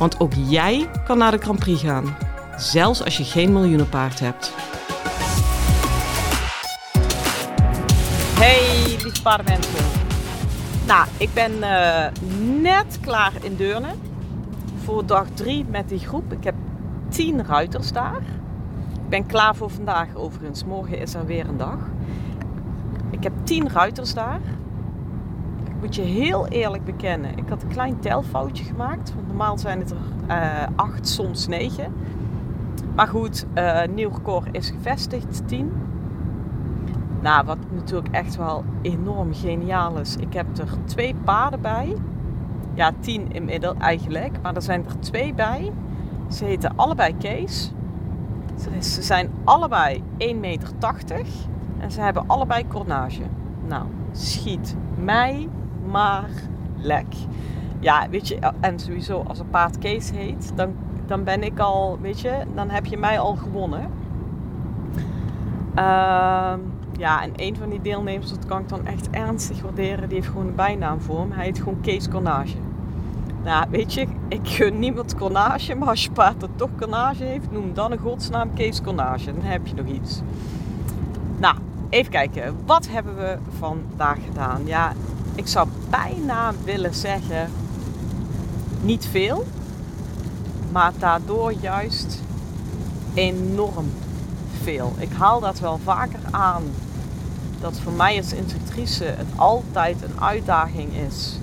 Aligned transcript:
Want 0.00 0.20
ook 0.20 0.32
jij 0.34 0.88
kan 1.04 1.18
naar 1.18 1.30
de 1.30 1.38
Grand 1.38 1.58
Prix 1.58 1.82
gaan, 1.82 2.16
zelfs 2.56 3.04
als 3.04 3.16
je 3.16 3.24
geen 3.24 3.52
miljoenenpaard 3.52 4.20
hebt. 4.20 4.54
Hey, 8.38 8.96
lieve 9.02 9.22
paardenmensen. 9.22 9.84
Nou, 10.86 11.06
ik 11.16 11.34
ben 11.34 11.62
eh, 11.62 12.12
net 12.60 12.98
klaar 13.00 13.32
in 13.42 13.56
Deurne 13.56 13.88
voor 14.84 15.06
dag 15.06 15.26
3 15.34 15.64
met 15.64 15.88
die 15.88 15.98
groep. 15.98 16.32
Ik 16.32 16.44
heb 16.44 16.54
10 17.08 17.44
ruiters 17.46 17.92
daar. 17.92 18.22
Ik 18.92 19.08
ben 19.08 19.26
klaar 19.26 19.56
voor 19.56 19.70
vandaag 19.70 20.14
overigens. 20.14 20.64
Morgen 20.64 20.98
is 20.98 21.14
er 21.14 21.26
weer 21.26 21.48
een 21.48 21.56
dag. 21.56 21.78
Ik 23.10 23.22
heb 23.22 23.32
10 23.44 23.68
ruiters 23.68 24.14
daar 24.14 24.40
moet 25.80 25.94
je 25.94 26.02
heel 26.02 26.46
eerlijk 26.48 26.84
bekennen. 26.84 27.36
Ik 27.36 27.48
had 27.48 27.62
een 27.62 27.68
klein 27.68 28.00
telfoutje 28.00 28.64
gemaakt. 28.64 29.14
Want 29.14 29.26
normaal 29.26 29.58
zijn 29.58 29.78
het 29.78 29.90
er 29.90 29.96
uh, 30.28 30.66
acht, 30.76 31.08
soms 31.08 31.46
negen. 31.46 31.92
Maar 32.94 33.08
goed, 33.08 33.46
uh, 33.54 33.80
nieuw 33.94 34.10
record 34.10 34.48
is 34.52 34.70
gevestigd, 34.70 35.48
10. 35.48 35.72
Nou, 37.20 37.46
wat 37.46 37.58
natuurlijk 37.74 38.14
echt 38.14 38.36
wel 38.36 38.64
enorm 38.82 39.34
geniaal 39.34 39.98
is. 39.98 40.16
Ik 40.16 40.32
heb 40.32 40.58
er 40.58 40.68
twee 40.84 41.14
paarden 41.24 41.60
bij. 41.60 41.96
Ja, 42.74 42.92
tien 43.00 43.32
inmiddels 43.32 43.76
eigenlijk. 43.78 44.42
Maar 44.42 44.54
er 44.54 44.62
zijn 44.62 44.84
er 44.86 45.00
twee 45.00 45.34
bij. 45.34 45.72
Ze 46.28 46.44
heten 46.44 46.72
allebei 46.76 47.16
Kees. 47.16 47.72
Ze 48.80 49.02
zijn 49.02 49.30
allebei 49.44 50.02
1,80 50.18 50.40
meter. 50.40 50.70
En 51.78 51.90
ze 51.90 52.00
hebben 52.00 52.24
allebei 52.26 52.68
cornage. 52.68 53.22
Nou, 53.66 53.84
schiet 54.12 54.76
mij 54.94 55.48
maar 55.90 56.28
lek. 56.76 57.06
Ja, 57.80 58.08
weet 58.10 58.28
je, 58.28 58.38
en 58.60 58.78
sowieso 58.78 59.22
als 59.26 59.38
een 59.38 59.50
paard 59.50 59.78
Kees 59.78 60.10
heet, 60.10 60.52
dan, 60.54 60.74
dan 61.06 61.24
ben 61.24 61.42
ik 61.42 61.58
al, 61.58 61.98
weet 62.00 62.20
je, 62.20 62.44
dan 62.54 62.70
heb 62.70 62.86
je 62.86 62.96
mij 62.96 63.18
al 63.18 63.36
gewonnen. 63.36 63.90
Uh, 65.74 66.54
ja, 66.98 67.22
en 67.22 67.32
een 67.36 67.56
van 67.56 67.68
die 67.68 67.80
deelnemers, 67.80 68.30
dat 68.30 68.46
kan 68.46 68.60
ik 68.60 68.68
dan 68.68 68.86
echt 68.86 69.10
ernstig 69.10 69.62
waarderen, 69.62 70.08
die 70.08 70.16
heeft 70.16 70.30
gewoon 70.30 70.46
een 70.46 70.54
bijnaam 70.54 71.00
voor 71.00 71.18
hem. 71.18 71.32
Hij 71.32 71.44
heet 71.44 71.58
gewoon 71.58 71.80
Kees 71.80 72.08
Cornage. 72.08 72.56
Nou, 73.44 73.66
weet 73.70 73.94
je, 73.94 74.06
ik 74.28 74.40
gun 74.42 74.78
niemand 74.78 75.16
cornage, 75.16 75.74
maar 75.74 75.88
als 75.88 76.04
je 76.04 76.10
paard 76.10 76.42
er 76.42 76.48
toch 76.56 76.70
cornage 76.78 77.24
heeft, 77.24 77.50
noem 77.50 77.74
dan 77.74 77.92
een 77.92 77.98
godsnaam 77.98 78.54
Kees 78.54 78.82
Cornage. 78.82 79.32
Dan 79.32 79.42
heb 79.42 79.66
je 79.66 79.74
nog 79.74 79.86
iets. 79.86 80.20
Nou, 81.36 81.56
even 81.88 82.10
kijken. 82.12 82.56
Wat 82.66 82.88
hebben 82.88 83.16
we 83.16 83.38
vandaag 83.58 84.18
gedaan? 84.24 84.60
Ja, 84.64 84.92
ik 85.40 85.48
zou 85.48 85.68
bijna 85.90 86.52
willen 86.64 86.94
zeggen, 86.94 87.50
niet 88.82 89.06
veel, 89.06 89.46
maar 90.72 90.92
daardoor 90.98 91.52
juist 91.60 92.22
enorm 93.14 93.90
veel. 94.62 94.94
Ik 94.98 95.12
haal 95.12 95.40
dat 95.40 95.58
wel 95.58 95.78
vaker 95.84 96.20
aan. 96.30 96.62
Dat 97.60 97.78
voor 97.78 97.92
mij 97.92 98.16
als 98.16 98.32
instructrice 98.32 99.04
het 99.04 99.26
altijd 99.36 100.02
een 100.02 100.20
uitdaging 100.20 100.92
is 101.08 101.38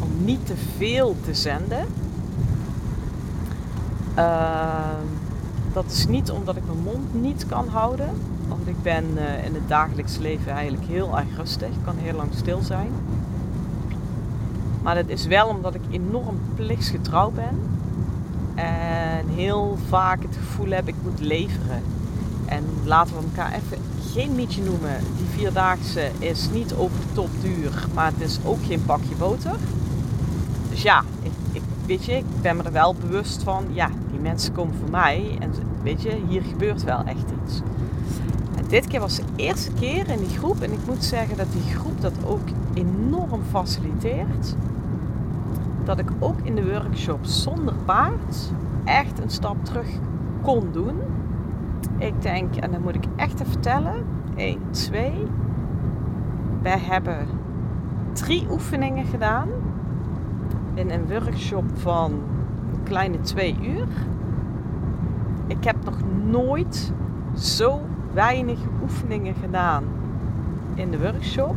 om 0.00 0.24
niet 0.24 0.46
te 0.46 0.56
veel 0.76 1.16
te 1.24 1.34
zenden. 1.34 1.86
Ehm, 4.14 5.06
dat 5.72 5.84
is 5.86 6.06
niet 6.06 6.30
omdat 6.30 6.56
ik 6.56 6.66
mijn 6.66 6.82
mond 6.82 7.14
niet 7.14 7.46
kan 7.46 7.68
houden, 7.68 8.10
ik 8.70 8.82
ben 8.82 9.04
uh, 9.16 9.44
in 9.44 9.54
het 9.54 9.68
dagelijks 9.68 10.16
leven 10.16 10.52
eigenlijk 10.52 10.86
heel 10.86 11.18
erg 11.18 11.36
rustig. 11.36 11.68
Ik 11.68 11.84
kan 11.84 11.96
heel 11.96 12.16
lang 12.16 12.30
stil 12.34 12.60
zijn. 12.62 12.90
Maar 14.82 14.94
dat 14.94 15.08
is 15.08 15.26
wel 15.26 15.48
omdat 15.48 15.74
ik 15.74 15.80
enorm 15.90 16.40
plichtsgetrouw 16.54 17.30
ben. 17.30 17.60
En 18.54 19.28
heel 19.28 19.78
vaak 19.88 20.22
het 20.22 20.36
gevoel 20.36 20.70
heb 20.70 20.88
ik 20.88 20.94
moet 21.02 21.20
leveren. 21.20 21.82
En 22.46 22.64
laten 22.84 23.16
we 23.16 23.22
elkaar 23.22 23.52
even 23.52 23.78
geen 24.12 24.34
mietje 24.34 24.62
noemen. 24.62 24.96
Die 25.16 25.26
vierdaagse 25.38 26.10
is 26.18 26.48
niet 26.52 26.74
over 26.74 26.96
de 26.96 27.12
top 27.14 27.30
duur, 27.40 27.86
maar 27.94 28.12
het 28.12 28.20
is 28.20 28.38
ook 28.44 28.64
geen 28.64 28.84
pakje 28.84 29.14
boter. 29.18 29.56
Dus 30.70 30.82
ja, 30.82 31.04
ik, 31.52 31.62
weet 31.86 32.04
je, 32.04 32.12
ik 32.12 32.24
ben 32.42 32.56
me 32.56 32.62
er 32.62 32.72
wel 32.72 32.94
bewust 32.94 33.42
van. 33.42 33.64
Ja, 33.72 33.90
die 34.10 34.20
mensen 34.20 34.52
komen 34.52 34.74
voor 34.80 34.90
mij. 34.90 35.36
En 35.38 35.52
weet 35.82 36.02
je, 36.02 36.16
hier 36.28 36.42
gebeurt 36.42 36.84
wel 36.84 37.04
echt 37.04 37.24
iets 37.44 37.60
dit 38.70 38.86
keer 38.86 39.00
was 39.00 39.16
de 39.16 39.22
eerste 39.36 39.72
keer 39.72 40.08
in 40.08 40.18
die 40.18 40.38
groep. 40.38 40.60
En 40.60 40.72
ik 40.72 40.86
moet 40.86 41.04
zeggen 41.04 41.36
dat 41.36 41.52
die 41.52 41.74
groep 41.74 42.00
dat 42.00 42.12
ook 42.24 42.48
enorm 42.74 43.42
faciliteert. 43.50 44.56
Dat 45.84 45.98
ik 45.98 46.10
ook 46.18 46.40
in 46.42 46.54
de 46.54 46.70
workshop 46.72 47.24
zonder 47.24 47.74
paard 47.84 48.52
echt 48.84 49.20
een 49.22 49.30
stap 49.30 49.64
terug 49.64 49.88
kon 50.42 50.68
doen. 50.72 50.96
Ik 51.98 52.22
denk, 52.22 52.56
en 52.56 52.70
dan 52.70 52.82
moet 52.82 52.94
ik 52.94 53.04
echt 53.16 53.32
even 53.32 53.46
vertellen. 53.46 54.04
1, 54.36 54.58
2. 54.70 55.12
Wij 56.62 56.78
hebben 56.78 57.26
drie 58.12 58.46
oefeningen 58.50 59.04
gedaan. 59.04 59.48
In 60.74 60.90
een 60.90 61.08
workshop 61.08 61.64
van 61.74 62.12
een 62.72 62.82
kleine 62.82 63.20
twee 63.20 63.56
uur. 63.62 63.86
Ik 65.46 65.64
heb 65.64 65.76
nog 65.84 65.96
nooit 66.30 66.92
zo 67.34 67.80
weinig 68.12 68.58
oefeningen 68.82 69.34
gedaan 69.34 69.84
in 70.74 70.90
de 70.90 70.98
workshop. 70.98 71.56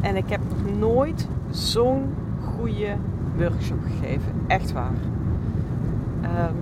En 0.00 0.16
ik 0.16 0.28
heb 0.28 0.40
nog 0.48 0.78
nooit 0.78 1.28
zo'n 1.50 2.14
goede 2.40 2.96
workshop 3.36 3.78
gegeven. 3.82 4.32
Echt 4.46 4.72
waar. 4.72 4.94
Um, 6.22 6.56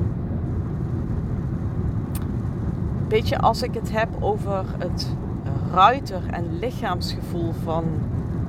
weet 3.08 3.28
je, 3.28 3.38
als 3.38 3.62
ik 3.62 3.74
het 3.74 3.92
heb 3.92 4.08
over 4.20 4.64
het 4.78 5.14
ruiter- 5.72 6.30
en 6.30 6.58
lichaamsgevoel 6.58 7.52
van, 7.64 7.84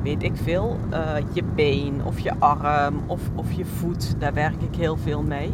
weet 0.01 0.23
ik 0.23 0.35
veel, 0.35 0.77
uh, 0.91 0.99
je 1.31 1.43
been 1.55 2.01
of 2.03 2.19
je 2.19 2.33
arm 2.39 2.95
of, 3.05 3.21
of 3.35 3.51
je 3.51 3.65
voet, 3.65 4.15
daar 4.19 4.33
werk 4.33 4.61
ik 4.61 4.75
heel 4.75 4.97
veel 4.97 5.23
mee. 5.23 5.53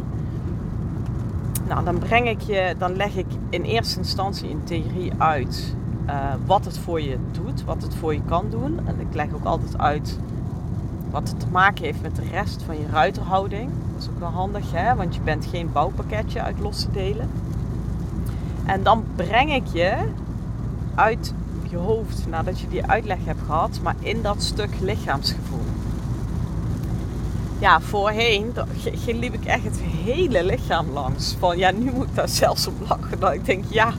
Nou, 1.68 1.84
dan 1.84 1.98
breng 1.98 2.28
ik 2.28 2.40
je, 2.40 2.74
dan 2.78 2.96
leg 2.96 3.16
ik 3.16 3.26
in 3.50 3.62
eerste 3.62 3.98
instantie 3.98 4.48
in 4.48 4.64
theorie 4.64 5.12
uit 5.18 5.76
uh, 6.06 6.34
wat 6.46 6.64
het 6.64 6.78
voor 6.78 7.00
je 7.00 7.16
doet, 7.30 7.64
wat 7.64 7.82
het 7.82 7.94
voor 7.94 8.14
je 8.14 8.22
kan 8.28 8.46
doen. 8.50 8.80
En 8.86 9.00
ik 9.00 9.14
leg 9.14 9.26
ook 9.34 9.44
altijd 9.44 9.78
uit 9.78 10.18
wat 11.10 11.28
het 11.28 11.40
te 11.40 11.46
maken 11.50 11.84
heeft 11.84 12.02
met 12.02 12.16
de 12.16 12.28
rest 12.30 12.62
van 12.62 12.78
je 12.78 12.86
ruiterhouding. 12.92 13.70
Dat 13.92 14.02
is 14.02 14.08
ook 14.08 14.18
wel 14.18 14.28
handig, 14.28 14.72
hè? 14.72 14.94
want 14.94 15.14
je 15.14 15.20
bent 15.20 15.46
geen 15.46 15.72
bouwpakketje 15.72 16.42
uit 16.42 16.58
losse 16.58 16.90
delen. 16.90 17.30
En 18.64 18.82
dan 18.82 19.04
breng 19.16 19.54
ik 19.54 19.66
je 19.72 19.96
uit 20.94 21.34
je 21.68 21.76
hoofd, 21.76 22.26
nadat 22.28 22.60
je 22.60 22.68
die 22.68 22.86
uitleg 22.86 23.18
hebt 23.24 23.42
gehad, 23.46 23.80
maar 23.82 23.94
in 23.98 24.22
dat 24.22 24.42
stuk 24.42 24.70
lichaamsgevoel 24.80 25.60
ja, 27.62 27.80
voorheen 27.80 28.52
liep 29.06 29.34
ik 29.34 29.44
echt 29.44 29.64
het 29.64 29.80
hele 29.80 30.44
lichaam 30.44 30.90
langs. 30.90 31.36
Van 31.38 31.58
ja, 31.58 31.70
nu 31.70 31.90
moet 31.90 32.08
ik 32.08 32.14
daar 32.14 32.28
zelfs 32.28 32.66
op 32.66 32.74
lachen. 32.88 33.20
Dat 33.20 33.32
ik 33.32 33.44
denk, 33.44 33.64
ja, 33.68 33.92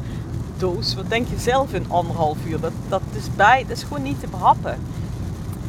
doos, 0.57 0.95
wat 0.95 1.10
denk 1.10 1.27
je 1.27 1.39
zelf 1.39 1.74
in 1.74 1.86
anderhalf 1.88 2.38
uur? 2.45 2.60
Dat, 2.60 2.71
dat, 2.88 3.01
is 3.12 3.36
bij, 3.36 3.65
dat 3.68 3.77
is 3.77 3.83
gewoon 3.83 4.04
niet 4.04 4.19
te 4.19 4.27
behappen. 4.27 4.77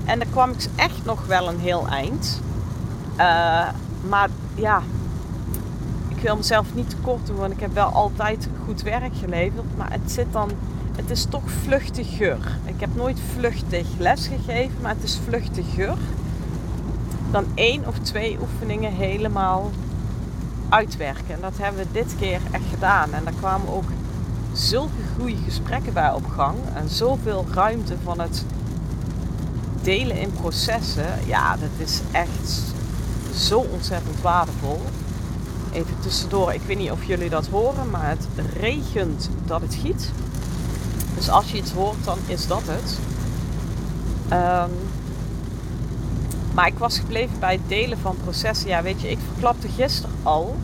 En 0.04 0.18
dan 0.18 0.30
kwam 0.30 0.50
ik 0.50 0.66
echt 0.76 1.04
nog 1.04 1.26
wel 1.26 1.48
een 1.48 1.58
heel 1.58 1.86
eind. 1.88 2.40
Uh, 3.12 3.68
maar 4.08 4.28
ja, 4.54 4.82
ik 6.08 6.20
wil 6.20 6.36
mezelf 6.36 6.74
niet 6.74 6.90
te 6.90 6.96
kort 6.96 7.26
doen, 7.26 7.36
want 7.36 7.52
ik 7.52 7.60
heb 7.60 7.74
wel 7.74 7.88
altijd 7.88 8.48
goed 8.64 8.82
werk 8.82 9.16
geleverd. 9.16 9.76
Maar 9.76 9.92
het 9.92 10.12
zit 10.12 10.32
dan, 10.32 10.50
het 10.96 11.10
is 11.10 11.24
toch 11.24 11.50
vluchtiger. 11.62 12.38
Ik 12.64 12.80
heb 12.80 12.94
nooit 12.94 13.18
vluchtig 13.36 13.86
les 13.98 14.26
gegeven, 14.26 14.76
maar 14.80 14.94
het 14.94 15.02
is 15.02 15.20
vluchtiger 15.24 15.96
dan 17.34 17.46
één 17.54 17.86
of 17.86 17.98
twee 17.98 18.38
oefeningen 18.40 18.92
helemaal 18.92 19.70
uitwerken. 20.68 21.34
En 21.34 21.40
dat 21.40 21.52
hebben 21.56 21.82
we 21.82 21.92
dit 21.92 22.14
keer 22.18 22.40
echt 22.50 22.64
gedaan. 22.70 23.12
En 23.12 23.24
daar 23.24 23.34
kwamen 23.38 23.68
ook 23.68 23.88
zulke 24.52 25.02
goede 25.18 25.36
gesprekken 25.44 25.92
bij 25.92 26.12
op 26.12 26.26
gang. 26.26 26.56
En 26.74 26.88
zoveel 26.88 27.46
ruimte 27.52 27.96
van 28.02 28.20
het 28.20 28.44
delen 29.82 30.16
in 30.16 30.32
processen. 30.32 31.06
Ja, 31.26 31.56
dat 31.56 31.86
is 31.86 32.00
echt 32.12 32.62
zo 33.34 33.58
ontzettend 33.58 34.20
waardevol. 34.20 34.80
even 35.72 35.94
tussendoor. 36.00 36.52
Ik 36.52 36.62
weet 36.66 36.78
niet 36.78 36.90
of 36.90 37.04
jullie 37.04 37.30
dat 37.30 37.46
horen, 37.46 37.90
maar 37.90 38.08
het 38.08 38.26
regent 38.60 39.30
dat 39.44 39.60
het 39.60 39.74
giet. 39.74 40.10
Dus 41.14 41.30
als 41.30 41.50
je 41.50 41.56
iets 41.56 41.72
hoort, 41.72 42.04
dan 42.04 42.18
is 42.26 42.46
dat 42.46 42.62
het. 42.64 42.98
Um, 44.32 44.93
maar 46.54 46.66
ik 46.66 46.78
was 46.78 46.98
gebleven 46.98 47.38
bij 47.38 47.52
het 47.52 47.68
delen 47.68 47.98
van 47.98 48.16
processen. 48.22 48.68
Ja, 48.68 48.82
weet 48.82 49.00
je, 49.00 49.10
ik 49.10 49.18
verklapte 49.32 49.68
gisteren 49.68 50.16
al 50.22 50.56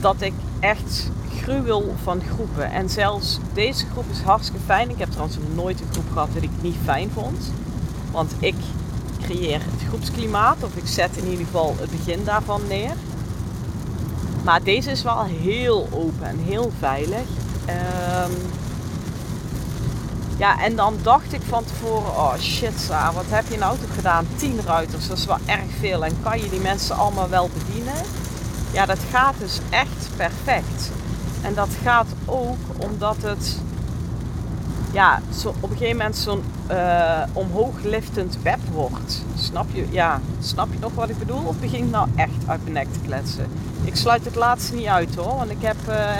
dat 0.00 0.20
ik 0.20 0.32
echt 0.60 1.10
gruwel 1.42 1.94
van 2.02 2.22
groepen. 2.34 2.70
En 2.70 2.90
zelfs 2.90 3.38
deze 3.52 3.86
groep 3.92 4.04
is 4.10 4.20
hartstikke 4.20 4.60
fijn. 4.66 4.90
Ik 4.90 4.98
heb 4.98 5.10
trouwens 5.10 5.38
nooit 5.54 5.80
een 5.80 5.92
groep 5.92 6.12
gehad 6.12 6.28
die 6.32 6.42
ik 6.42 6.50
niet 6.60 6.76
fijn 6.84 7.10
vond. 7.10 7.52
Want 8.10 8.34
ik 8.38 8.54
creëer 9.22 9.60
het 9.60 9.88
groepsklimaat, 9.88 10.56
of 10.62 10.76
ik 10.76 10.86
zet 10.86 11.16
in 11.16 11.28
ieder 11.30 11.44
geval 11.44 11.76
het 11.80 11.90
begin 11.90 12.24
daarvan 12.24 12.60
neer. 12.68 12.94
Maar 14.44 14.62
deze 14.62 14.90
is 14.90 15.02
wel 15.02 15.24
heel 15.24 15.88
open 15.92 16.26
en 16.26 16.38
heel 16.38 16.72
veilig. 16.78 17.26
Um, 17.68 18.36
ja, 20.40 20.60
en 20.60 20.76
dan 20.76 20.98
dacht 21.02 21.32
ik 21.32 21.42
van 21.48 21.64
tevoren, 21.64 22.10
oh 22.10 22.34
shit 22.38 22.86
wat 23.14 23.24
heb 23.28 23.44
je 23.48 23.58
nou 23.58 23.78
toch 23.78 23.94
gedaan? 23.94 24.26
Tien 24.36 24.60
ruiters, 24.66 25.08
dat 25.08 25.18
is 25.18 25.26
wel 25.26 25.38
erg 25.46 25.70
veel. 25.78 26.04
En 26.04 26.16
kan 26.22 26.40
je 26.40 26.50
die 26.50 26.60
mensen 26.60 26.96
allemaal 26.96 27.28
wel 27.28 27.50
bedienen? 27.58 28.02
Ja, 28.72 28.86
dat 28.86 28.98
gaat 29.10 29.34
dus 29.38 29.58
echt 29.70 30.08
perfect. 30.16 30.90
En 31.42 31.54
dat 31.54 31.68
gaat 31.82 32.06
ook 32.24 32.58
omdat 32.76 33.16
het 33.20 33.58
ja, 34.92 35.20
zo, 35.38 35.48
op 35.48 35.70
een 35.70 35.76
gegeven 35.76 35.96
moment 35.96 36.16
zo'n 36.16 36.42
uh, 36.70 37.22
omhoogliftend 37.32 38.42
web 38.42 38.60
wordt. 38.72 39.22
Snap 39.34 39.66
je, 39.72 39.86
ja, 39.90 40.20
snap 40.40 40.72
je 40.72 40.78
nog 40.78 40.94
wat 40.94 41.08
ik 41.08 41.18
bedoel? 41.18 41.42
Of 41.44 41.56
begin 41.56 41.84
ik 41.84 41.90
nou 41.90 42.08
echt 42.16 42.46
uit 42.46 42.60
mijn 42.62 42.74
nek 42.74 42.92
te 42.92 43.00
kletsen? 43.00 43.46
Ik 43.84 43.96
sluit 43.96 44.24
het 44.24 44.34
laatste 44.34 44.74
niet 44.74 44.86
uit 44.86 45.14
hoor, 45.14 45.36
want 45.36 45.50
ik 45.50 45.62
heb 45.62 45.76
uh, 45.88 46.10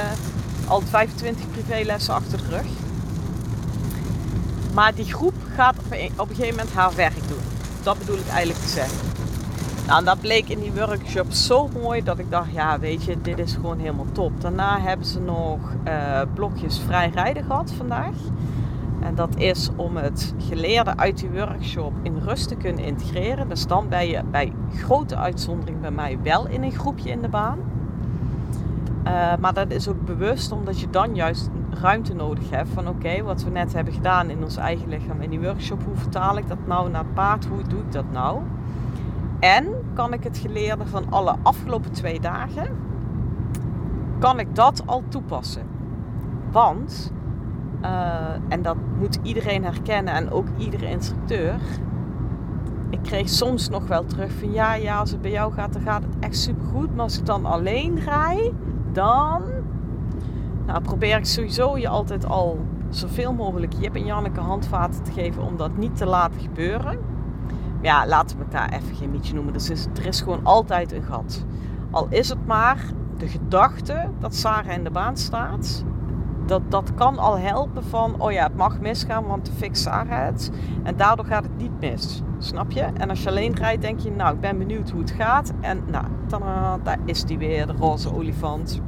al 0.67 0.83
25 0.91 1.51
privélessen 1.51 2.15
achter 2.15 2.39
de 2.39 2.57
rug. 2.57 2.67
Maar 4.75 4.95
die 4.95 5.05
groep 5.05 5.35
gaat 5.55 5.77
op 5.79 6.29
een, 6.29 6.37
gegeven 6.37 6.57
moment 6.57 6.75
haar 6.75 6.95
werk 6.95 7.29
doen. 7.29 7.39
Dat 7.83 7.99
bedoel 7.99 8.19
ik 8.19 8.29
eigenlijk 8.29 8.59
te 8.59 8.69
zeggen. 8.69 8.99
Nou, 9.87 9.99
en 9.99 10.05
dat 10.05 10.21
bleek 10.21 10.49
in 10.49 10.61
die 10.61 10.73
workshop 10.73 11.33
zo 11.33 11.69
mooi 11.83 12.03
dat 12.03 12.19
ik 12.19 12.31
dacht, 12.31 12.53
ja 12.53 12.79
weet 12.79 13.05
je, 13.05 13.21
dit 13.21 13.39
is 13.39 13.55
gewoon 13.55 13.79
helemaal 13.79 14.13
top. 14.13 14.41
Daarna 14.41 14.81
hebben 14.81 15.07
ze 15.07 15.21
nog 15.21 15.59
uh, 15.85 16.21
blokjes 16.35 16.81
vrij 16.87 17.11
rijden 17.15 17.45
gehad 17.45 17.73
vandaag. 17.77 18.15
En 19.01 19.15
dat 19.15 19.37
is 19.37 19.71
om 19.77 19.97
het 19.97 20.35
geleerde 20.49 20.97
uit 20.97 21.19
die 21.19 21.31
workshop 21.31 21.93
in 22.03 22.19
rust 22.19 22.49
te 22.49 22.55
kunnen 22.55 22.85
integreren. 22.85 23.49
Dus 23.49 23.67
dan 23.67 23.89
ben 23.89 24.09
je 24.09 24.23
bij 24.31 24.53
grote 24.75 25.17
uitzondering 25.17 25.81
bij 25.81 25.91
mij 25.91 26.19
wel 26.23 26.47
in 26.47 26.63
een 26.63 26.73
groepje 26.73 27.11
in 27.11 27.21
de 27.21 27.29
baan. 27.29 27.59
Uh, 29.07 29.33
maar 29.41 29.55
dat 29.55 29.71
is 29.71 29.89
ook 29.89 30.05
bewust 30.05 30.53
omdat 30.53 30.81
je 30.81 30.91
dan 30.91 31.15
juist 31.15 31.49
ruimte 31.71 32.15
nodig 32.15 32.51
hebt. 32.51 32.69
Van 32.69 32.89
oké, 32.89 33.23
wat 33.23 33.43
we 33.43 33.51
net 33.51 33.73
hebben 33.73 33.93
gedaan 33.93 34.31
in 34.31 34.43
ons 34.43 34.57
eigen 34.57 34.89
lichaam 34.89 35.21
in 35.21 35.31
die 35.31 35.41
workshop, 35.41 35.83
hoe 35.85 35.97
vertaal 35.97 36.39
ik 36.39 36.49
dat 36.49 36.67
nou 36.67 36.91
naar 36.91 37.05
paard? 37.05 37.47
Hoe 37.47 37.63
doe 37.63 37.81
ik 37.81 37.93
dat 37.93 38.11
nou? 38.13 38.41
En 39.41 39.67
kan 39.95 40.13
ik 40.13 40.25
het 40.25 40.39
geleerde 40.39 40.87
van 40.87 41.11
alle 41.11 41.35
afgelopen 41.43 41.93
twee 41.93 42.21
dagen, 42.21 42.69
kan 44.19 44.39
ik 44.39 44.55
dat 44.55 44.83
al 44.87 45.03
toepassen? 45.09 45.63
Want, 46.51 47.13
uh, 47.83 47.89
en 48.49 48.63
dat 48.63 48.77
moet 48.99 49.19
iedereen 49.23 49.65
herkennen 49.65 50.15
en 50.15 50.31
ook 50.31 50.47
iedere 50.57 50.89
instructeur. 50.89 51.61
Ik 52.91 53.03
kreeg 53.03 53.29
soms 53.29 53.69
nog 53.69 53.87
wel 53.87 54.05
terug 54.05 54.33
van 54.33 54.53
ja, 54.53 54.75
ja, 54.75 54.99
als 54.99 55.11
het 55.11 55.23
bij 55.23 55.31
jou 55.31 55.53
gaat, 55.53 55.73
dan 55.73 55.83
gaat 55.83 56.03
het 56.03 56.17
echt 56.21 56.37
super 56.37 56.67
goed. 56.67 56.95
Maar 56.95 57.05
als 57.05 57.19
ik 57.19 57.27
dan 57.27 57.45
alleen 57.45 57.99
rij, 57.99 58.53
dan 58.93 59.43
nou, 60.71 60.83
probeer 60.83 61.17
ik 61.17 61.25
sowieso 61.25 61.79
je 61.79 61.89
altijd 61.89 62.27
al 62.27 62.59
zoveel 62.89 63.33
mogelijk 63.33 63.73
Jip 63.79 63.95
en 63.95 64.05
Janneke 64.05 64.41
handvaten 64.41 65.03
te 65.03 65.13
geven 65.13 65.43
om 65.43 65.57
dat 65.57 65.77
niet 65.77 65.97
te 65.97 66.07
laten 66.07 66.41
gebeuren. 66.41 66.99
Ja, 67.83 68.07
laten 68.07 68.39
we 68.39 68.45
elkaar 68.45 68.73
even 68.73 68.97
geen 68.97 69.11
mietje 69.11 69.35
noemen. 69.35 69.53
Dus 69.53 69.69
er 69.71 70.07
is 70.07 70.21
gewoon 70.21 70.45
altijd 70.45 70.93
een 70.93 71.03
gat. 71.03 71.45
Al 71.91 72.07
is 72.11 72.29
het 72.29 72.47
maar 72.47 72.85
de 73.17 73.29
gedachte 73.29 74.09
dat 74.19 74.35
Sarah 74.35 74.73
in 74.73 74.85
de 74.85 74.91
baan 74.91 75.17
staat. 75.17 75.85
Dat, 76.47 76.63
dat 76.69 76.95
kan 76.95 77.19
al 77.19 77.39
helpen 77.39 77.85
van, 77.85 78.21
oh 78.21 78.33
ja, 78.33 78.43
het 78.43 78.57
mag 78.57 78.81
misgaan, 78.81 79.27
want 79.27 79.47
de 79.47 79.53
fix 79.53 79.83
Sarah 79.83 80.25
het. 80.25 80.51
En 80.83 80.97
daardoor 80.97 81.25
gaat 81.25 81.43
het 81.43 81.57
niet 81.57 81.81
mis. 81.81 82.23
Snap 82.39 82.71
je? 82.71 82.81
En 82.81 83.11
als 83.11 83.23
je 83.23 83.29
alleen 83.29 83.55
rijdt, 83.55 83.83
denk 83.83 84.01
je, 84.01 84.11
nou, 84.11 84.35
ik 84.35 84.41
ben 84.41 84.59
benieuwd 84.59 84.91
hoe 84.91 85.01
het 85.01 85.11
gaat. 85.11 85.53
En 85.61 85.83
nou, 85.91 86.05
dan, 86.27 86.43
daar 86.83 86.99
is 87.05 87.25
die 87.25 87.39
weer, 87.39 87.67
de 87.67 87.73
roze 87.73 88.15
olifant. 88.15 88.83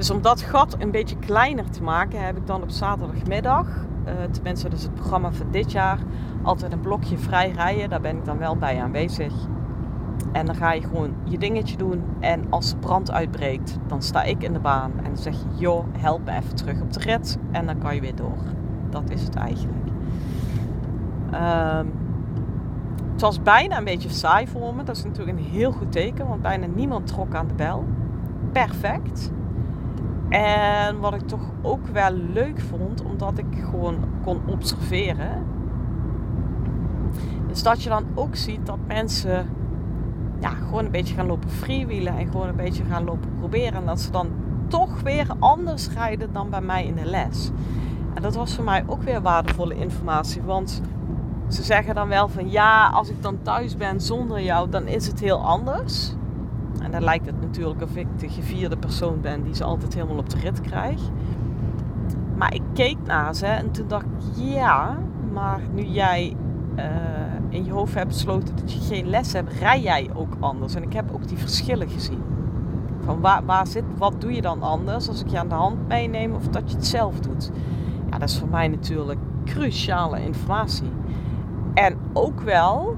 Dus 0.00 0.10
om 0.10 0.22
dat 0.22 0.40
gat 0.40 0.76
een 0.78 0.90
beetje 0.90 1.16
kleiner 1.16 1.70
te 1.70 1.82
maken, 1.82 2.24
heb 2.24 2.36
ik 2.36 2.46
dan 2.46 2.62
op 2.62 2.70
zaterdagmiddag, 2.70 3.66
uh, 4.06 4.12
tenminste 4.30 4.68
is 4.68 4.82
het 4.82 4.94
programma 4.94 5.32
van 5.32 5.46
dit 5.50 5.72
jaar, 5.72 5.98
altijd 6.42 6.72
een 6.72 6.80
blokje 6.80 7.18
vrij 7.18 7.50
rijden. 7.50 7.90
Daar 7.90 8.00
ben 8.00 8.16
ik 8.16 8.24
dan 8.24 8.38
wel 8.38 8.56
bij 8.56 8.82
aanwezig. 8.82 9.32
En 10.32 10.46
dan 10.46 10.54
ga 10.54 10.72
je 10.72 10.80
gewoon 10.80 11.14
je 11.24 11.38
dingetje 11.38 11.76
doen. 11.76 12.02
En 12.20 12.46
als 12.50 12.70
de 12.70 12.76
brand 12.76 13.10
uitbreekt, 13.10 13.78
dan 13.86 14.02
sta 14.02 14.22
ik 14.22 14.42
in 14.42 14.52
de 14.52 14.58
baan. 14.58 14.92
En 14.96 15.04
dan 15.04 15.16
zeg 15.16 15.34
je, 15.34 15.46
joh, 15.54 15.84
help 15.98 16.24
me 16.24 16.32
even 16.32 16.54
terug 16.54 16.80
op 16.80 16.92
de 16.92 17.00
rit. 17.00 17.38
En 17.50 17.66
dan 17.66 17.78
kan 17.78 17.94
je 17.94 18.00
weer 18.00 18.16
door. 18.16 18.38
Dat 18.90 19.10
is 19.10 19.22
het 19.22 19.34
eigenlijk. 19.34 19.86
Um, 21.34 21.92
het 23.12 23.20
was 23.20 23.42
bijna 23.42 23.78
een 23.78 23.84
beetje 23.84 24.08
saai 24.08 24.48
voor 24.48 24.74
me. 24.74 24.82
Dat 24.82 24.96
is 24.96 25.04
natuurlijk 25.04 25.38
een 25.38 25.44
heel 25.44 25.72
goed 25.72 25.92
teken, 25.92 26.28
want 26.28 26.42
bijna 26.42 26.66
niemand 26.66 27.06
trok 27.06 27.34
aan 27.34 27.48
de 27.48 27.54
bel. 27.54 27.84
Perfect. 28.52 29.30
En 30.30 31.00
wat 31.00 31.14
ik 31.14 31.28
toch 31.28 31.50
ook 31.62 31.86
wel 31.86 32.12
leuk 32.12 32.60
vond, 32.60 33.02
omdat 33.04 33.38
ik 33.38 33.46
gewoon 33.70 33.96
kon 34.24 34.40
observeren, 34.46 35.46
is 37.48 37.62
dat 37.62 37.82
je 37.82 37.88
dan 37.88 38.04
ook 38.14 38.36
ziet 38.36 38.66
dat 38.66 38.78
mensen 38.86 39.48
ja, 40.40 40.50
gewoon 40.50 40.84
een 40.84 40.90
beetje 40.90 41.14
gaan 41.14 41.26
lopen 41.26 41.50
freewheelen 41.50 42.18
en 42.18 42.30
gewoon 42.30 42.48
een 42.48 42.56
beetje 42.56 42.84
gaan 42.84 43.04
lopen 43.04 43.30
proberen. 43.38 43.74
En 43.74 43.86
dat 43.86 44.00
ze 44.00 44.10
dan 44.10 44.28
toch 44.68 45.00
weer 45.00 45.26
anders 45.38 45.88
rijden 45.88 46.32
dan 46.32 46.50
bij 46.50 46.60
mij 46.60 46.84
in 46.84 46.94
de 46.94 47.04
les. 47.04 47.50
En 48.14 48.22
dat 48.22 48.34
was 48.34 48.54
voor 48.54 48.64
mij 48.64 48.84
ook 48.86 49.02
weer 49.02 49.22
waardevolle 49.22 49.74
informatie, 49.74 50.42
want 50.42 50.82
ze 51.48 51.62
zeggen 51.62 51.94
dan 51.94 52.08
wel 52.08 52.28
van 52.28 52.50
ja, 52.50 52.88
als 52.88 53.08
ik 53.08 53.22
dan 53.22 53.42
thuis 53.42 53.76
ben 53.76 54.00
zonder 54.00 54.42
jou, 54.42 54.70
dan 54.70 54.86
is 54.86 55.06
het 55.06 55.20
heel 55.20 55.44
anders. 55.44 56.14
En 56.80 56.90
dan 56.90 57.02
lijkt 57.02 57.26
het 57.26 57.40
natuurlijk 57.40 57.82
of 57.82 57.96
ik 57.96 58.06
de 58.18 58.28
gevierde 58.28 58.76
persoon 58.76 59.20
ben 59.20 59.42
die 59.42 59.54
ze 59.54 59.64
altijd 59.64 59.94
helemaal 59.94 60.18
op 60.18 60.30
de 60.30 60.38
rit 60.38 60.60
krijgt. 60.60 61.10
Maar 62.36 62.54
ik 62.54 62.62
keek 62.72 62.96
naar 63.04 63.34
ze 63.34 63.46
en 63.46 63.70
toen 63.70 63.88
dacht 63.88 64.04
ik, 64.04 64.36
ja, 64.36 64.98
maar 65.32 65.60
nu 65.72 65.82
jij 65.82 66.36
uh, 66.76 66.84
in 67.48 67.64
je 67.64 67.72
hoofd 67.72 67.94
hebt 67.94 68.08
besloten 68.08 68.56
dat 68.56 68.72
je 68.72 68.80
geen 68.80 69.08
les 69.08 69.32
hebt, 69.32 69.52
rij 69.52 69.80
jij 69.80 70.10
ook 70.14 70.36
anders. 70.40 70.74
En 70.74 70.82
ik 70.82 70.92
heb 70.92 71.12
ook 71.12 71.28
die 71.28 71.38
verschillen 71.38 71.88
gezien. 71.88 72.22
Van 73.00 73.20
waar, 73.20 73.44
waar 73.44 73.66
zit, 73.66 73.84
wat 73.98 74.20
doe 74.20 74.32
je 74.32 74.42
dan 74.42 74.62
anders 74.62 75.08
als 75.08 75.20
ik 75.20 75.28
je 75.28 75.38
aan 75.38 75.48
de 75.48 75.54
hand 75.54 75.88
meeneem 75.88 76.34
of 76.34 76.48
dat 76.48 76.70
je 76.70 76.76
het 76.76 76.86
zelf 76.86 77.20
doet? 77.20 77.50
Ja, 78.10 78.18
dat 78.18 78.28
is 78.28 78.38
voor 78.38 78.48
mij 78.48 78.68
natuurlijk 78.68 79.18
cruciale 79.44 80.24
informatie. 80.24 80.90
En 81.74 81.96
ook 82.12 82.40
wel 82.40 82.96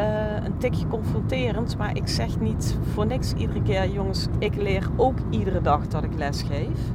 uh, 0.00 0.44
een 0.44 0.58
tikje 0.58 0.86
confronterend. 0.86 1.78
Maar 1.78 1.96
ik 1.96 2.08
zeg 2.08 2.40
niet 2.40 2.78
voor 2.92 3.06
niks 3.06 3.32
iedere 3.32 3.62
keer, 3.62 3.88
jongens, 3.88 4.26
ik 4.38 4.56
leer 4.56 4.88
ook 4.96 5.18
iedere 5.30 5.60
dag 5.60 5.86
dat 5.86 6.04
ik 6.04 6.14
les 6.14 6.42
geef. 6.42 6.92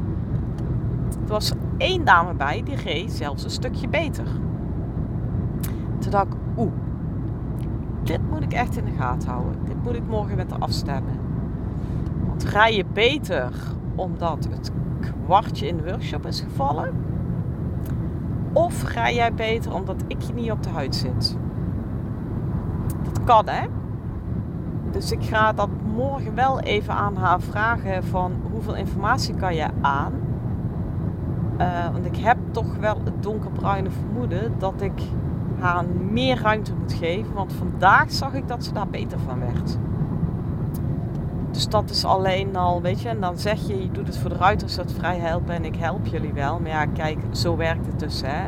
Er 1.09 1.27
was 1.27 1.53
één 1.77 2.05
dame 2.05 2.33
bij 2.33 2.61
die 2.63 2.75
reed 2.75 3.11
zelfs 3.11 3.43
een 3.43 3.49
stukje 3.49 3.87
beter. 3.87 4.25
Toen 5.99 6.11
dacht 6.11 6.27
ik, 6.27 6.39
oeh, 6.57 6.71
dit 8.03 8.29
moet 8.29 8.43
ik 8.43 8.53
echt 8.53 8.77
in 8.77 8.85
de 8.85 8.91
gaten 8.97 9.29
houden. 9.29 9.55
Dit 9.65 9.83
moet 9.83 9.95
ik 9.95 10.07
morgen 10.07 10.35
met 10.35 10.51
haar 10.51 10.59
afstemmen. 10.59 11.19
Want 12.27 12.43
rij 12.43 12.75
je 12.75 12.85
beter 12.93 13.53
omdat 13.95 14.47
het 14.51 14.71
kwartje 15.25 15.67
in 15.67 15.77
de 15.77 15.83
workshop 15.83 16.25
is 16.25 16.41
gevallen? 16.41 16.93
Of 18.53 18.81
ga 18.81 19.11
jij 19.11 19.33
beter 19.33 19.73
omdat 19.73 20.03
ik 20.07 20.21
je 20.21 20.33
niet 20.33 20.51
op 20.51 20.63
de 20.63 20.69
huid 20.69 20.95
zit? 20.95 21.37
Hè. 23.29 23.67
Dus 24.91 25.11
ik 25.11 25.23
ga 25.23 25.53
dat 25.53 25.69
morgen 25.95 26.35
wel 26.35 26.59
even 26.59 26.93
aan 26.93 27.15
haar 27.15 27.41
vragen 27.41 28.03
van 28.03 28.33
hoeveel 28.51 28.75
informatie 28.75 29.35
kan 29.35 29.55
je 29.55 29.67
aan. 29.81 30.13
Uh, 31.59 31.91
want 31.91 32.05
ik 32.05 32.15
heb 32.17 32.37
toch 32.51 32.75
wel 32.75 32.97
het 33.03 33.23
donkerbruine 33.23 33.89
vermoeden 33.89 34.53
dat 34.57 34.81
ik 34.81 35.01
haar 35.59 35.85
meer 36.11 36.41
ruimte 36.41 36.73
moet 36.75 36.93
geven. 36.93 37.33
Want 37.33 37.53
vandaag 37.53 38.11
zag 38.11 38.33
ik 38.33 38.47
dat 38.47 38.63
ze 38.63 38.73
daar 38.73 38.87
beter 38.87 39.19
van 39.19 39.39
werd. 39.39 39.77
Dus 41.51 41.67
dat 41.67 41.89
is 41.89 42.05
alleen 42.05 42.55
al, 42.55 42.81
weet 42.81 43.01
je, 43.01 43.09
en 43.09 43.19
dan 43.19 43.37
zeg 43.37 43.67
je, 43.67 43.81
je 43.81 43.91
doet 43.91 44.07
het 44.07 44.17
voor 44.17 44.29
de 44.29 44.35
ruiters 44.35 44.75
dat 44.75 44.91
vrij 44.91 45.17
helpen 45.17 45.55
en 45.55 45.65
ik 45.65 45.75
help 45.75 46.05
jullie 46.05 46.33
wel. 46.33 46.59
Maar 46.59 46.69
ja, 46.69 46.85
kijk, 46.85 47.19
zo 47.31 47.57
werkt 47.57 47.85
het 47.85 47.99
dus, 47.99 48.21
hè 48.25 48.47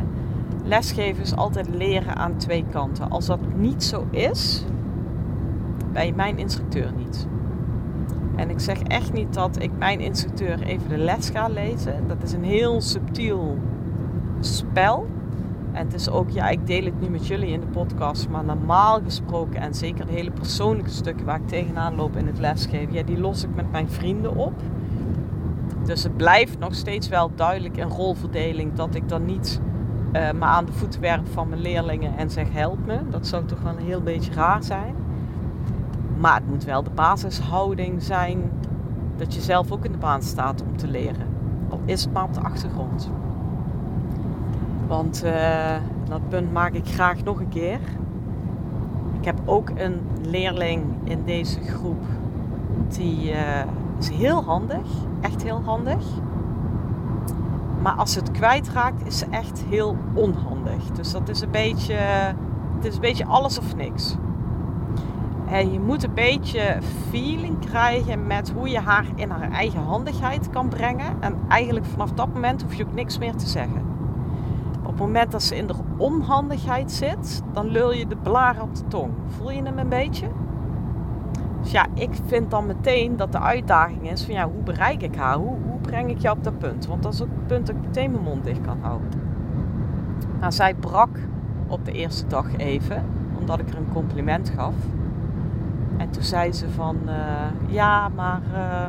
lesgeven 0.63 1.23
is 1.23 1.35
altijd 1.35 1.75
leren 1.75 2.15
aan 2.15 2.37
twee 2.37 2.65
kanten. 2.69 3.09
Als 3.09 3.25
dat 3.25 3.39
niet 3.55 3.83
zo 3.83 4.07
is, 4.09 4.65
je 5.93 6.13
mijn 6.15 6.37
instructeur 6.37 6.93
niet. 6.97 7.27
En 8.35 8.49
ik 8.49 8.59
zeg 8.59 8.81
echt 8.81 9.13
niet 9.13 9.33
dat 9.33 9.61
ik 9.61 9.71
mijn 9.77 9.99
instructeur 9.99 10.61
even 10.61 10.89
de 10.89 10.97
les 10.97 11.29
ga 11.29 11.47
lezen. 11.47 12.07
Dat 12.07 12.23
is 12.23 12.31
een 12.31 12.43
heel 12.43 12.81
subtiel 12.81 13.57
spel. 14.39 15.07
En 15.71 15.85
het 15.85 15.93
is 15.93 16.09
ook, 16.09 16.29
ja, 16.29 16.49
ik 16.49 16.67
deel 16.67 16.83
het 16.85 17.01
nu 17.01 17.09
met 17.09 17.27
jullie 17.27 17.49
in 17.49 17.59
de 17.59 17.65
podcast, 17.65 18.29
maar 18.29 18.43
normaal 18.43 18.99
gesproken 19.03 19.61
en 19.61 19.73
zeker 19.73 20.05
de 20.05 20.11
hele 20.11 20.31
persoonlijke 20.31 20.89
stukken 20.89 21.25
waar 21.25 21.39
ik 21.39 21.47
tegenaan 21.47 21.95
loop 21.95 22.15
in 22.15 22.27
het 22.27 22.39
lesgeven, 22.39 22.93
ja, 22.93 23.03
die 23.03 23.19
los 23.19 23.43
ik 23.43 23.55
met 23.55 23.71
mijn 23.71 23.89
vrienden 23.89 24.35
op. 24.35 24.53
Dus 25.85 26.03
het 26.03 26.17
blijft 26.17 26.59
nog 26.59 26.75
steeds 26.75 27.07
wel 27.07 27.31
duidelijk 27.35 27.77
een 27.77 27.89
rolverdeling 27.89 28.73
dat 28.73 28.95
ik 28.95 29.09
dan 29.09 29.25
niet 29.25 29.61
uh, 30.13 30.31
me 30.31 30.45
aan 30.45 30.65
de 30.65 30.71
voeten 30.71 31.01
werp 31.01 31.27
van 31.27 31.49
mijn 31.49 31.61
leerlingen 31.61 32.17
en 32.17 32.29
zeg 32.29 32.47
help 32.51 32.85
me. 32.85 32.97
Dat 33.09 33.27
zou 33.27 33.45
toch 33.45 33.61
wel 33.61 33.77
een 33.77 33.85
heel 33.85 34.01
beetje 34.01 34.33
raar 34.33 34.63
zijn. 34.63 34.95
Maar 36.17 36.35
het 36.35 36.47
moet 36.47 36.63
wel 36.63 36.83
de 36.83 36.89
basishouding 36.89 38.03
zijn 38.03 38.51
dat 39.17 39.33
je 39.33 39.41
zelf 39.41 39.71
ook 39.71 39.85
in 39.85 39.91
de 39.91 39.97
baan 39.97 40.21
staat 40.21 40.61
om 40.61 40.77
te 40.77 40.87
leren. 40.87 41.27
Al 41.69 41.81
is 41.85 42.03
het 42.03 42.13
maar 42.13 42.23
op 42.23 42.33
de 42.33 42.39
achtergrond. 42.39 43.09
Want 44.87 45.23
uh, 45.25 45.75
dat 46.09 46.29
punt 46.29 46.51
maak 46.51 46.73
ik 46.73 46.87
graag 46.87 47.23
nog 47.23 47.39
een 47.39 47.49
keer. 47.49 47.79
Ik 49.19 49.25
heb 49.25 49.39
ook 49.45 49.69
een 49.75 49.99
leerling 50.21 50.83
in 51.03 51.21
deze 51.25 51.59
groep 51.59 52.03
die 52.87 53.31
uh, 53.31 53.37
is 53.99 54.09
heel 54.09 54.43
handig, 54.43 54.87
echt 55.21 55.43
heel 55.43 55.61
handig. 55.65 56.03
Maar 57.81 57.93
als 57.93 58.15
het 58.15 58.31
kwijtraakt, 58.31 59.07
is 59.07 59.23
echt 59.29 59.63
heel 59.69 59.97
onhandig. 60.13 60.83
Dus 60.91 61.11
dat 61.11 61.29
is 61.29 61.41
een 61.41 61.51
beetje, 61.51 61.93
het 62.75 62.85
is 62.85 62.95
een 62.95 63.01
beetje 63.01 63.25
alles 63.25 63.59
of 63.59 63.75
niks. 63.75 64.15
En 65.49 65.71
je 65.71 65.79
moet 65.79 66.03
een 66.03 66.13
beetje 66.13 66.77
feeling 67.09 67.59
krijgen 67.59 68.27
met 68.27 68.51
hoe 68.55 68.69
je 68.69 68.79
haar 68.79 69.05
in 69.15 69.29
haar 69.29 69.51
eigen 69.51 69.81
handigheid 69.81 70.49
kan 70.49 70.67
brengen. 70.67 71.15
En 71.19 71.35
eigenlijk 71.47 71.85
vanaf 71.85 72.11
dat 72.11 72.33
moment 72.33 72.61
hoef 72.61 72.73
je 72.73 72.85
ook 72.85 72.93
niks 72.93 73.17
meer 73.17 73.35
te 73.35 73.47
zeggen. 73.47 73.81
Op 74.79 74.87
het 74.87 74.99
moment 74.99 75.31
dat 75.31 75.43
ze 75.43 75.55
in 75.55 75.67
de 75.67 75.73
onhandigheid 75.97 76.91
zit, 76.91 77.41
dan 77.51 77.67
lul 77.67 77.93
je 77.93 78.07
de 78.07 78.15
blaar 78.15 78.61
op 78.61 78.75
de 78.75 78.87
tong. 78.87 79.11
Voel 79.27 79.51
je 79.51 79.63
hem 79.63 79.77
een 79.77 79.89
beetje? 79.89 80.27
Dus 81.61 81.71
ja, 81.71 81.85
ik 81.93 82.09
vind 82.25 82.51
dan 82.51 82.65
meteen 82.65 83.17
dat 83.17 83.31
de 83.31 83.39
uitdaging 83.39 84.11
is 84.11 84.23
van 84.23 84.33
ja, 84.33 84.49
hoe 84.49 84.63
bereik 84.63 85.01
ik 85.01 85.15
haar? 85.15 85.35
Hoe, 85.35 85.55
hoe 85.69 85.79
breng 85.81 86.09
ik 86.09 86.17
jou 86.17 86.37
op 86.37 86.43
dat 86.43 86.59
punt? 86.59 86.87
Want 86.87 87.03
dat 87.03 87.13
is 87.13 87.21
ook 87.21 87.29
het 87.33 87.47
punt 87.47 87.67
dat 87.67 87.75
ik 87.75 87.81
meteen 87.81 88.11
mijn 88.11 88.23
mond 88.23 88.43
dicht 88.43 88.61
kan 88.61 88.77
houden. 88.81 89.09
Nou, 90.39 90.51
zij 90.51 90.73
brak 90.73 91.09
op 91.67 91.85
de 91.85 91.91
eerste 91.91 92.27
dag 92.27 92.55
even, 92.57 93.05
omdat 93.39 93.59
ik 93.59 93.69
er 93.69 93.77
een 93.77 93.91
compliment 93.93 94.49
gaf. 94.49 94.73
En 95.97 96.09
toen 96.09 96.23
zei 96.23 96.53
ze 96.53 96.69
van, 96.69 96.97
uh, 97.05 97.13
ja, 97.67 98.09
maar 98.09 98.41
uh, 98.53 98.83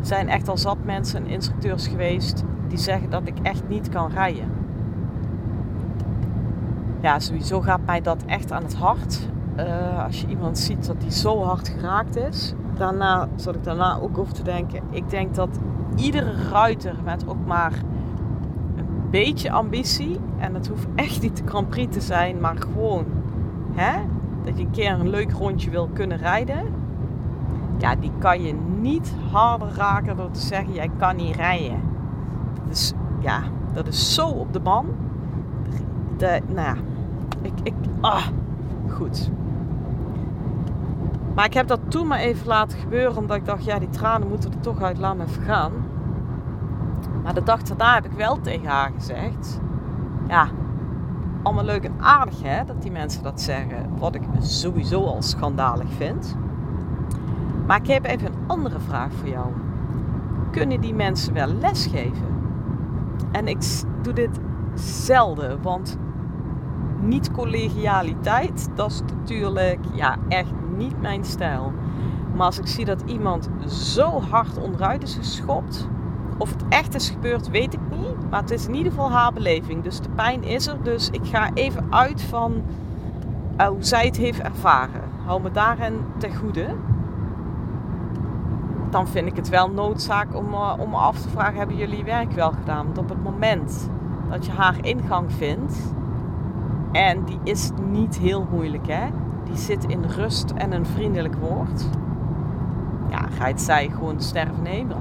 er 0.00 0.06
zijn 0.06 0.28
echt 0.28 0.48
al 0.48 0.56
zat 0.56 0.76
mensen 0.84 1.24
en 1.24 1.30
instructeurs 1.30 1.86
geweest 1.86 2.44
die 2.68 2.78
zeggen 2.78 3.10
dat 3.10 3.26
ik 3.26 3.38
echt 3.42 3.68
niet 3.68 3.88
kan 3.88 4.10
rijden. 4.10 4.50
Ja, 7.00 7.18
sowieso 7.18 7.60
gaat 7.60 7.80
mij 7.86 8.00
dat 8.00 8.24
echt 8.26 8.52
aan 8.52 8.62
het 8.62 8.74
hart. 8.74 9.28
Uh, 9.58 10.04
als 10.04 10.20
je 10.20 10.26
iemand 10.26 10.58
ziet 10.58 10.86
dat 10.86 11.00
die 11.00 11.12
zo 11.12 11.42
hard 11.42 11.68
geraakt 11.68 12.16
is. 12.16 12.54
Daarna 12.76 13.28
zat 13.34 13.54
ik 13.54 13.64
daarna 13.64 13.98
ook 14.00 14.18
over 14.18 14.34
te 14.34 14.42
denken. 14.42 14.82
Ik 14.90 15.10
denk 15.10 15.34
dat 15.34 15.58
iedere 15.96 16.32
ruiter 16.50 16.94
met 17.04 17.28
ook 17.28 17.46
maar 17.46 17.72
een 18.76 19.10
beetje 19.10 19.50
ambitie. 19.50 20.18
En 20.38 20.54
het 20.54 20.68
hoeft 20.68 20.86
echt 20.94 21.22
niet 21.22 21.36
de 21.36 21.42
Grand 21.46 21.68
Prix 21.68 21.94
te 21.94 22.00
zijn, 22.00 22.40
maar 22.40 22.56
gewoon 22.56 23.04
hè, 23.72 24.00
dat 24.44 24.58
je 24.58 24.64
een 24.64 24.70
keer 24.70 24.90
een 24.90 25.10
leuk 25.10 25.32
rondje 25.32 25.70
wil 25.70 25.88
kunnen 25.92 26.18
rijden. 26.18 26.62
Ja, 27.78 27.94
die 27.94 28.12
kan 28.18 28.42
je 28.42 28.54
niet 28.80 29.14
harder 29.30 29.68
raken 29.76 30.16
door 30.16 30.30
te 30.30 30.40
zeggen: 30.40 30.72
jij 30.72 30.90
kan 30.98 31.16
niet 31.16 31.36
rijden. 31.36 31.80
Dus 32.68 32.92
ja, 33.20 33.42
dat 33.72 33.86
is 33.86 34.14
zo 34.14 34.28
op 34.28 34.52
de 34.52 34.60
ban. 34.60 34.86
De, 36.16 36.40
nou 36.46 36.66
ja, 36.66 36.76
ik, 37.42 37.52
ik, 37.62 37.74
ah, 38.00 38.26
goed. 38.88 39.30
Maar 41.34 41.44
ik 41.44 41.54
heb 41.54 41.68
dat 41.68 41.80
toen 41.88 42.06
maar 42.06 42.18
even 42.18 42.46
laten 42.46 42.78
gebeuren, 42.78 43.16
omdat 43.16 43.36
ik 43.36 43.44
dacht, 43.44 43.64
ja, 43.64 43.78
die 43.78 43.88
tranen 43.88 44.28
moeten 44.28 44.52
er 44.52 44.60
toch 44.60 44.82
uit, 44.82 44.98
even 44.98 45.42
gaan. 45.42 45.72
Maar 47.22 47.34
de 47.34 47.42
dag 47.42 47.62
daarna 47.62 47.94
heb 47.94 48.04
ik 48.04 48.12
wel 48.12 48.40
tegen 48.40 48.68
haar 48.68 48.90
gezegd, 48.94 49.60
ja, 50.28 50.48
allemaal 51.42 51.64
leuk 51.64 51.84
en 51.84 51.94
aardig 52.00 52.42
hè, 52.42 52.64
dat 52.64 52.82
die 52.82 52.90
mensen 52.90 53.22
dat 53.22 53.40
zeggen, 53.40 53.90
wat 53.98 54.14
ik 54.14 54.22
sowieso 54.38 55.04
al 55.04 55.22
schandalig 55.22 55.88
vind. 55.96 56.36
Maar 57.66 57.76
ik 57.76 57.86
heb 57.86 58.04
even 58.04 58.26
een 58.26 58.38
andere 58.46 58.80
vraag 58.80 59.12
voor 59.12 59.28
jou. 59.28 59.46
Kunnen 60.50 60.80
die 60.80 60.94
mensen 60.94 61.34
wel 61.34 61.46
lesgeven? 61.46 62.26
En 63.32 63.48
ik 63.48 63.82
doe 64.02 64.12
dit 64.12 64.40
zelden, 64.74 65.62
want 65.62 65.98
niet 67.00 67.30
collegialiteit, 67.30 68.68
dat 68.74 68.90
is 68.90 69.00
natuurlijk 69.16 69.78
ja, 69.92 70.16
echt 70.28 70.52
niet 70.82 71.00
mijn 71.00 71.24
stijl. 71.24 71.72
Maar 72.34 72.46
als 72.46 72.58
ik 72.58 72.66
zie 72.66 72.84
dat 72.84 73.02
iemand 73.06 73.48
zo 73.66 74.20
hard 74.20 74.58
onderuit 74.58 75.02
is 75.02 75.14
geschopt, 75.14 75.88
of 76.38 76.50
het 76.50 76.64
echt 76.68 76.94
is 76.94 77.10
gebeurd, 77.10 77.50
weet 77.50 77.74
ik 77.74 77.80
niet. 77.90 78.30
Maar 78.30 78.40
het 78.40 78.50
is 78.50 78.66
in 78.66 78.74
ieder 78.74 78.92
geval 78.92 79.10
haar 79.10 79.32
beleving. 79.32 79.82
Dus 79.82 80.00
de 80.00 80.08
pijn 80.08 80.42
is 80.44 80.66
er. 80.66 80.82
Dus 80.82 81.10
ik 81.10 81.24
ga 81.24 81.50
even 81.54 81.86
uit 81.90 82.22
van 82.22 82.62
uh, 83.60 83.66
hoe 83.66 83.84
zij 83.84 84.06
het 84.06 84.16
heeft 84.16 84.40
ervaren. 84.40 85.02
Hou 85.24 85.42
me 85.42 85.50
daarin 85.50 85.94
ten 86.18 86.34
goede. 86.36 86.66
Dan 88.90 89.08
vind 89.08 89.26
ik 89.26 89.36
het 89.36 89.48
wel 89.48 89.70
noodzaak 89.70 90.36
om, 90.36 90.52
uh, 90.52 90.74
om 90.78 90.94
af 90.94 91.20
te 91.20 91.28
vragen: 91.28 91.58
hebben 91.58 91.76
jullie 91.76 92.04
werk 92.04 92.32
wel 92.32 92.50
gedaan? 92.50 92.84
Want 92.84 92.98
op 92.98 93.08
het 93.08 93.22
moment 93.22 93.90
dat 94.30 94.46
je 94.46 94.52
haar 94.52 94.76
ingang 94.80 95.32
vindt, 95.32 95.94
en 96.92 97.24
die 97.24 97.38
is 97.42 97.70
niet 97.90 98.18
heel 98.18 98.46
moeilijk, 98.50 98.86
hè? 98.86 99.06
Die 99.52 99.60
zit 99.60 99.84
in 99.84 100.04
rust 100.04 100.50
en 100.50 100.72
een 100.72 100.86
vriendelijk 100.86 101.34
woord. 101.34 101.84
Ja, 103.10 103.26
ga 103.38 103.46
het 103.46 103.60
zij 103.60 103.90
gewoon 103.94 104.20
sterven 104.20 104.62
nemen. 104.62 104.96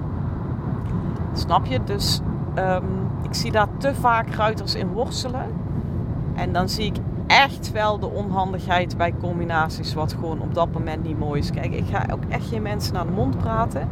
Snap 1.34 1.65
je? 1.65 1.84
Dus 1.84 2.22
um, 2.58 2.84
ik 3.22 3.34
zie 3.34 3.51
daar 3.51 3.67
te 3.77 3.96
vaak 3.96 4.29
ruiters 4.29 4.75
in 4.75 4.88
worstelen. 4.88 5.46
En 6.34 6.53
dan 6.53 6.70
zie 6.70 6.86
ik 6.86 6.96
echt 7.27 7.72
wel 7.72 8.00
de 8.00 8.10
onhandigheid 8.10 8.98
bij 8.98 9.13
combinaties 9.22 9.93
wat 9.93 10.13
gewoon 10.13 10.41
op 10.41 10.53
dat 10.53 10.72
moment 10.72 11.03
niet 11.03 11.20
mooi 11.20 11.39
is. 11.39 11.51
Kijk, 11.51 11.74
ik 11.74 11.86
ga 11.88 12.05
ook 12.13 12.24
echt 12.29 12.48
geen 12.48 12.62
mensen 12.62 12.93
naar 12.93 13.05
de 13.05 13.12
mond 13.12 13.38
praten. 13.38 13.89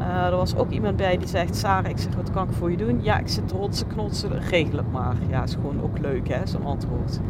Uh, 0.00 0.26
er 0.26 0.36
was 0.36 0.56
ook 0.56 0.70
iemand 0.70 0.96
bij 0.96 1.16
die 1.16 1.28
zegt, 1.28 1.56
Sarah, 1.56 1.90
ik 1.90 1.98
zeg, 1.98 2.14
wat 2.14 2.30
kan 2.30 2.48
ik 2.48 2.54
voor 2.54 2.70
je 2.70 2.76
doen? 2.76 3.02
Ja, 3.02 3.18
ik 3.18 3.28
zit 3.28 3.48
te 3.48 3.84
knotsen, 3.86 4.38
regel 4.38 4.76
het 4.76 4.92
maar. 4.92 5.16
Ja, 5.28 5.42
is 5.42 5.54
gewoon 5.54 5.82
ook 5.82 5.98
leuk 5.98 6.28
hè, 6.28 6.46
zo'n 6.46 6.64
antwoord. 6.64 7.20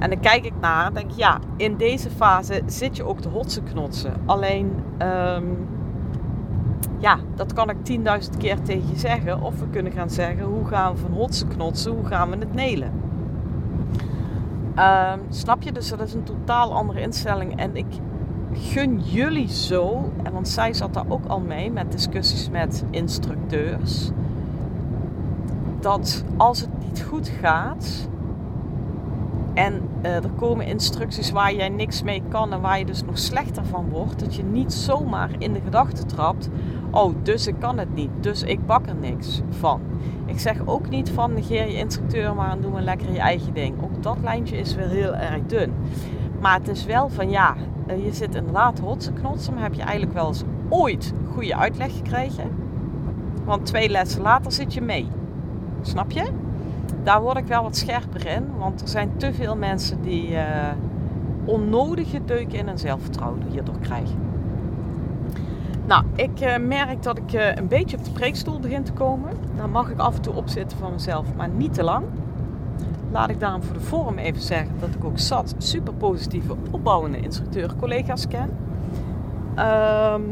En 0.00 0.10
dan 0.10 0.20
kijk 0.20 0.44
ik 0.44 0.52
naar 0.60 0.86
en 0.86 0.94
denk 0.94 1.10
ja, 1.10 1.38
in 1.56 1.76
deze 1.76 2.10
fase 2.10 2.62
zit 2.66 2.96
je 2.96 3.04
ook 3.04 3.20
te 3.20 3.28
hotsen 3.28 3.64
knotsen. 3.64 4.12
Alleen, 4.26 4.72
um, 4.98 5.68
ja, 6.98 7.18
dat 7.34 7.52
kan 7.52 7.70
ik 7.70 7.76
10.000 8.32 8.36
keer 8.38 8.62
tegen 8.62 8.88
je 8.88 8.98
zeggen. 8.98 9.42
Of 9.42 9.58
we 9.60 9.68
kunnen 9.70 9.92
gaan 9.92 10.10
zeggen, 10.10 10.44
hoe 10.44 10.66
gaan 10.66 10.92
we 10.92 10.98
van 10.98 11.12
hotsen 11.12 11.48
knotsen, 11.48 11.92
hoe 11.92 12.06
gaan 12.06 12.30
we 12.30 12.36
het 12.36 12.54
nelen? 12.54 12.92
Um, 14.78 15.20
snap 15.28 15.62
je? 15.62 15.72
Dus 15.72 15.88
dat 15.88 16.00
is 16.00 16.14
een 16.14 16.22
totaal 16.22 16.74
andere 16.74 17.00
instelling. 17.00 17.56
En 17.56 17.76
ik 17.76 17.86
gun 18.52 19.00
jullie 19.00 19.48
zo, 19.48 20.12
en 20.22 20.32
want 20.32 20.48
zij 20.48 20.72
zat 20.72 20.94
daar 20.94 21.08
ook 21.08 21.26
al 21.26 21.40
mee 21.40 21.70
met 21.70 21.92
discussies 21.92 22.50
met 22.50 22.84
instructeurs. 22.90 24.10
Dat 25.80 26.24
als 26.36 26.60
het 26.60 26.70
niet 26.78 27.02
goed 27.02 27.28
gaat, 27.28 28.08
en 29.54 29.82
uh, 30.02 30.14
er 30.14 30.30
komen 30.36 30.66
instructies 30.66 31.30
waar 31.30 31.54
jij 31.54 31.68
niks 31.68 32.02
mee 32.02 32.22
kan 32.28 32.52
en 32.52 32.60
waar 32.60 32.78
je 32.78 32.84
dus 32.84 33.04
nog 33.04 33.18
slechter 33.18 33.64
van 33.64 33.88
wordt. 33.88 34.20
Dat 34.20 34.34
je 34.34 34.42
niet 34.42 34.72
zomaar 34.72 35.30
in 35.38 35.52
de 35.52 35.60
gedachte 35.64 36.06
trapt. 36.06 36.48
Oh, 36.90 37.14
dus 37.22 37.46
ik 37.46 37.54
kan 37.58 37.78
het 37.78 37.94
niet. 37.94 38.10
Dus 38.20 38.42
ik 38.42 38.66
bak 38.66 38.86
er 38.86 38.94
niks 38.94 39.40
van. 39.50 39.80
Ik 40.26 40.38
zeg 40.38 40.66
ook 40.66 40.88
niet 40.88 41.10
van 41.10 41.32
negeer 41.34 41.66
je 41.66 41.76
instructeur 41.76 42.34
maar 42.34 42.50
en 42.50 42.60
doe 42.60 42.70
maar 42.70 42.82
lekker 42.82 43.12
je 43.12 43.18
eigen 43.18 43.54
ding. 43.54 43.82
Ook 43.82 44.02
dat 44.02 44.16
lijntje 44.22 44.56
is 44.56 44.74
wel 44.74 44.88
heel 44.88 45.14
erg 45.14 45.46
dun. 45.46 45.72
Maar 46.40 46.58
het 46.58 46.68
is 46.68 46.84
wel 46.84 47.08
van 47.08 47.30
ja, 47.30 47.54
eh, 47.86 48.04
je 48.04 48.12
zit 48.12 48.34
inderdaad 48.34 48.78
hotse 48.78 49.12
knotsen. 49.12 49.54
Maar 49.54 49.62
heb 49.62 49.74
je 49.74 49.82
eigenlijk 49.82 50.12
wel 50.12 50.26
eens 50.26 50.42
ooit 50.68 51.12
goede 51.32 51.56
uitleg 51.56 51.96
gekregen? 51.96 52.50
Want 53.44 53.66
twee 53.66 53.88
lessen 53.88 54.22
later 54.22 54.52
zit 54.52 54.74
je 54.74 54.80
mee. 54.80 55.08
Snap 55.82 56.10
je? 56.10 56.49
Daar 57.02 57.22
word 57.22 57.36
ik 57.36 57.46
wel 57.46 57.62
wat 57.62 57.76
scherper 57.76 58.26
in. 58.26 58.46
Want 58.58 58.80
er 58.80 58.88
zijn 58.88 59.10
te 59.16 59.34
veel 59.34 59.56
mensen 59.56 60.02
die 60.02 60.30
uh, 60.30 60.42
onnodige 61.44 62.24
deuken 62.24 62.58
in 62.58 62.66
hun 62.66 62.78
zelfvertrouwen 62.78 63.42
hierdoor 63.50 63.78
krijgen. 63.80 64.18
Nou, 65.86 66.04
ik 66.14 66.40
uh, 66.40 66.56
merk 66.56 67.02
dat 67.02 67.18
ik 67.18 67.32
uh, 67.32 67.54
een 67.54 67.68
beetje 67.68 67.96
op 67.96 68.04
de 68.04 68.10
preekstoel 68.10 68.60
begin 68.60 68.82
te 68.82 68.92
komen. 68.92 69.32
Daar 69.56 69.68
mag 69.68 69.90
ik 69.90 69.98
af 69.98 70.14
en 70.16 70.22
toe 70.22 70.34
opzitten 70.34 70.78
van 70.78 70.92
mezelf, 70.92 71.26
maar 71.36 71.48
niet 71.48 71.74
te 71.74 71.82
lang. 71.82 72.04
Laat 73.10 73.30
ik 73.30 73.40
daarom 73.40 73.62
voor 73.62 73.74
de 73.74 73.80
vorm 73.80 74.18
even 74.18 74.42
zeggen 74.42 74.74
dat 74.80 74.94
ik 74.94 75.04
ook 75.04 75.18
zat 75.18 75.54
super 75.58 75.94
positieve 75.94 76.54
opbouwende 76.70 77.20
instructeur 77.20 77.74
collega's 77.80 78.28
ken. 78.28 78.50
Ehm, 79.54 80.22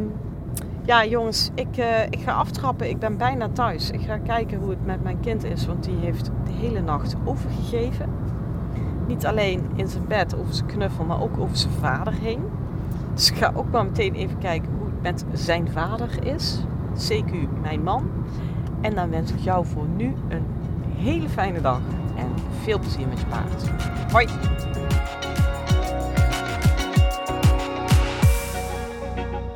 ja, 0.89 1.05
jongens, 1.05 1.51
ik, 1.55 1.77
eh, 1.77 2.03
ik 2.03 2.21
ga 2.21 2.33
aftrappen. 2.33 2.89
Ik 2.89 2.99
ben 2.99 3.17
bijna 3.17 3.49
thuis. 3.49 3.91
Ik 3.91 4.01
ga 4.01 4.19
kijken 4.19 4.59
hoe 4.59 4.71
het 4.71 4.87
met 4.87 5.03
mijn 5.03 5.21
kind 5.21 5.45
is, 5.45 5.67
want 5.67 5.85
die 5.85 5.97
heeft 5.97 6.25
de 6.25 6.53
hele 6.53 6.81
nacht 6.81 7.15
overgegeven. 7.25 8.09
Niet 9.07 9.27
alleen 9.27 9.67
in 9.75 9.89
zijn 9.89 10.07
bed 10.07 10.37
over 10.39 10.55
zijn 10.55 10.67
knuffel, 10.67 11.05
maar 11.05 11.21
ook 11.21 11.39
over 11.39 11.57
zijn 11.57 11.73
vader 11.73 12.13
heen. 12.13 12.43
Dus 13.15 13.31
ik 13.31 13.37
ga 13.37 13.53
ook 13.55 13.71
maar 13.71 13.85
meteen 13.85 14.15
even 14.15 14.39
kijken 14.39 14.71
hoe 14.79 14.87
het 14.87 15.03
met 15.03 15.25
zijn 15.33 15.69
vader 15.71 16.27
is. 16.27 16.59
CQ, 16.95 17.61
mijn 17.61 17.83
man. 17.83 18.11
En 18.81 18.95
dan 18.95 19.11
wens 19.11 19.33
ik 19.33 19.39
jou 19.39 19.67
voor 19.67 19.87
nu 19.97 20.15
een 20.29 20.47
hele 20.97 21.29
fijne 21.29 21.61
dag 21.61 21.81
en 22.17 22.29
veel 22.63 22.79
plezier 22.79 23.09
met 23.09 23.21
je 23.21 23.27
paard. 23.27 23.71
Hoi! 24.13 24.27